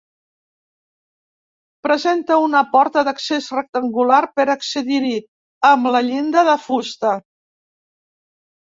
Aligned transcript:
Presenta 1.87 2.39
una 2.45 2.63
porta 2.73 3.05
d'accés 3.09 3.51
rectangular 3.59 4.23
per 4.41 4.49
accedir-hi, 4.57 5.15
amb 5.73 5.95
la 5.97 6.05
llinda 6.11 6.49
de 6.53 6.59
fusta. 6.69 7.17